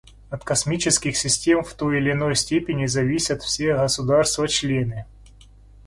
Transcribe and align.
От 0.31 0.43
космических 0.43 1.15
систем 1.15 1.63
в 1.63 1.75
той 1.75 1.99
или 1.99 2.11
иной 2.11 2.35
степени 2.35 2.87
зависят 2.87 3.43
все 3.43 3.75
государства-члены. 3.75 5.05